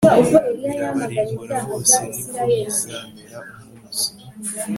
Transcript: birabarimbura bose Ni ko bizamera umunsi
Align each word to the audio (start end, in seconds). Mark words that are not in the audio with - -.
birabarimbura 0.69 1.55
bose 1.67 1.99
Ni 2.09 2.21
ko 2.29 2.39
bizamera 2.47 3.37
umunsi 3.51 4.07